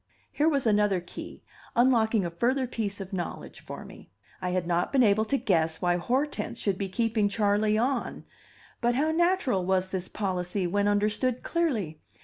[0.31, 1.43] Here was another key,
[1.75, 4.09] unlocking a further piece of knowledge for me.
[4.41, 8.23] I had not been able to guess why Hortense should be keeping Charley "on";
[8.81, 12.01] but how natural was this policy, when understood clearly!